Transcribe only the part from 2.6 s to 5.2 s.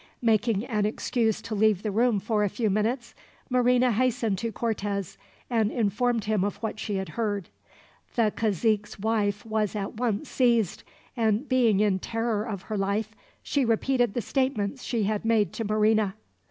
minutes, Marina hastened to Cortez